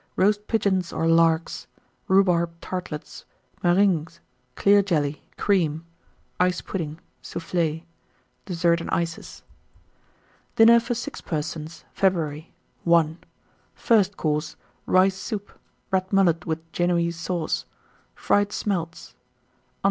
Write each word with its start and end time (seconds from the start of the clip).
Roast 0.15 0.47
Pigeons 0.47 0.91
or 0.91 1.05
Larks. 1.07 1.67
Rhubarb 2.07 2.59
Tartlets. 2.59 3.23
Meringues. 3.63 4.19
Clear 4.55 4.81
Jelly. 4.81 5.21
Cream. 5.37 5.85
Ice 6.39 6.59
Pudding. 6.59 6.97
Soufflé. 7.21 7.83
DESSERT 8.47 8.81
AND 8.81 8.89
ICES. 8.89 9.43
1913. 10.55 10.55
DINNER 10.55 10.79
FOR 10.79 10.95
6 10.95 11.21
PERSONS 11.21 11.85
(February) 11.93 12.51
I. 12.91 13.15
FIRST 13.75 14.17
COURSE. 14.17 14.55
Rice 14.87 15.15
Soup. 15.15 15.51
Red 15.91 16.11
Mullet, 16.11 16.47
with 16.47 16.71
Génoise 16.71 17.13
Sauce. 17.13 17.65
Fried 18.15 18.51
Smelts. 18.51 19.13